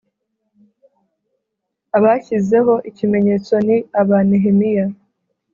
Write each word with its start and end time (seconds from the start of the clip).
Abashyizeho 1.97 2.73
ikimenyetso 2.89 3.53
ni 3.67 3.77
aba 4.01 4.17
Nehemiya 4.29 4.85